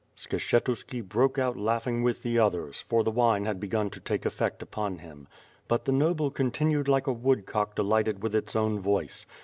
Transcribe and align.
Skshetuski 0.17 1.07
broke 1.07 1.37
out 1.37 1.55
laughing 1.55 2.01
with 2.01 2.23
the 2.23 2.39
others, 2.39 2.81
for 2.87 3.03
the 3.03 3.11
wine 3.11 3.45
had 3.45 3.59
begun 3.59 3.91
to 3.91 3.99
take 3.99 4.25
effect 4.25 4.63
upon 4.63 4.97
him. 4.97 5.27
But 5.67 5.85
the 5.85 5.91
noble 5.91 6.31
continued 6.31 6.87
like 6.87 7.05
a 7.05 7.13
woodcock 7.13 7.75
delighted 7.75 8.23
with 8.23 8.33
its 8.33 8.55
own 8.55 8.79
voice. 8.79 9.27